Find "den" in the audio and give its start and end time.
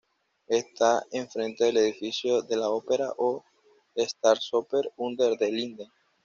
5.37-5.55